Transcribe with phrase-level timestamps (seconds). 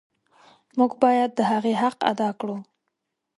[0.77, 2.57] موږ باید د هغې حق ادا کړو.